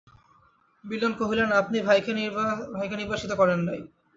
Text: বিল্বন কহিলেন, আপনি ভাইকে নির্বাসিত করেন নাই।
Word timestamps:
বিল্বন 0.83 1.13
কহিলেন, 1.19 1.49
আপনি 1.61 1.77
ভাইকে 1.87 2.11
নির্বাসিত 2.99 3.31
করেন 3.41 3.59
নাই। 3.67 3.79